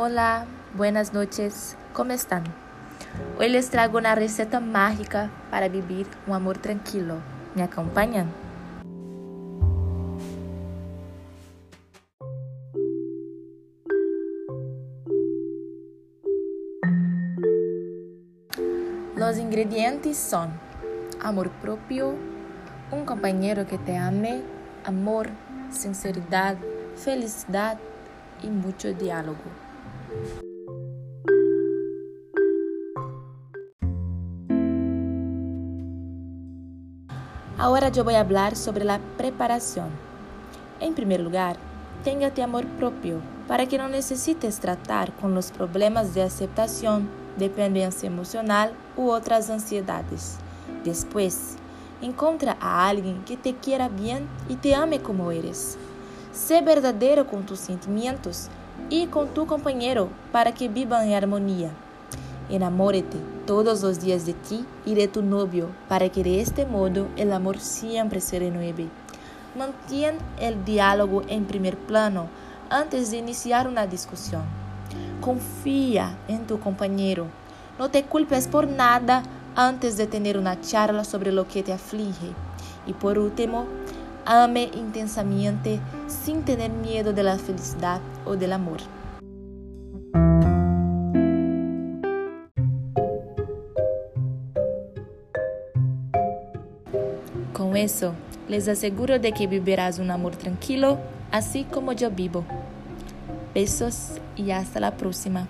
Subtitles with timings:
[0.00, 2.44] Hola, buenas noches, ¿cómo están?
[3.36, 7.16] Hoy les traigo una receta mágica para vivir un amor tranquilo.
[7.56, 8.30] ¿Me acompañan?
[19.16, 20.52] Los ingredientes son
[21.20, 22.14] amor propio,
[22.92, 24.42] un compañero que te ame,
[24.84, 25.26] amor,
[25.72, 26.56] sinceridad,
[26.94, 27.78] felicidad
[28.44, 29.67] y mucho diálogo.
[37.58, 39.88] Ahora yo voy a hablar sobre la preparación.
[40.78, 41.56] En primer lugar,
[42.04, 48.72] téngate amor propio para que no necesites tratar con los problemas de aceptación, dependencia emocional
[48.96, 50.36] u otras ansiedades.
[50.84, 51.56] Después,
[52.00, 55.76] encontra a alguien que te quiera bien y te ame como eres.
[56.32, 58.48] Sé verdadero con tus sentimientos
[58.90, 61.70] y con tu compañero para que vivan en armonía.
[62.50, 67.08] Enamórate todos los días de ti y de tu novio para que de este modo
[67.16, 68.88] el amor siempre se renueve.
[69.56, 72.28] Mantén el diálogo en primer plano
[72.70, 74.42] antes de iniciar una discusión.
[75.20, 77.26] Confía en tu compañero.
[77.78, 79.22] No te culpes por nada
[79.54, 82.32] antes de tener una charla sobre lo que te aflige.
[82.86, 83.66] Y por último,
[84.28, 88.78] ame intensamente sin tener miedo de la felicidad o del amor.
[97.54, 98.12] Con eso,
[98.48, 100.98] les aseguro de que vivirás un amor tranquilo,
[101.32, 102.44] así como yo vivo.
[103.54, 105.48] Besos y hasta la próxima.